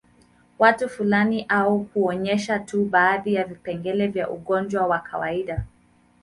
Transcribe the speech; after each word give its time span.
Watu 0.59 0.89
fulani 0.89 1.45
au 1.49 1.83
kuonyesha 1.85 2.59
tu 2.59 2.85
baadhi 2.85 3.33
ya 3.33 3.43
vipengele 3.43 4.07
vya 4.07 4.29
ugonjwa 4.29 4.87
wa 4.87 4.99
kawaida 4.99 5.65